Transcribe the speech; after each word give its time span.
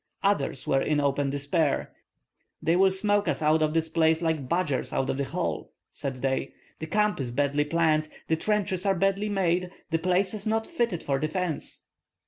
Others 0.23 0.65
were 0.65 0.81
in 0.81 0.99
open 0.99 1.29
despair. 1.29 1.91
"They 2.59 2.75
will 2.75 2.89
smoke 2.89 3.27
us 3.27 3.43
out 3.43 3.61
of 3.61 3.75
this 3.75 3.87
place 3.87 4.23
like 4.23 4.49
badgers 4.49 4.91
out 4.91 5.11
of 5.11 5.19
a 5.19 5.23
hole," 5.25 5.73
said 5.91 6.23
they. 6.23 6.53
"The 6.79 6.87
camp 6.87 7.19
is 7.21 7.29
badly 7.31 7.65
planned, 7.65 8.09
the 8.27 8.35
trenches 8.35 8.83
are 8.83 8.95
badly 8.95 9.29
made, 9.29 9.69
the 9.91 9.99
place 9.99 10.33
is 10.33 10.47
not 10.47 10.65
fitted 10.65 11.03
for 11.03 11.19
defence." 11.19 11.83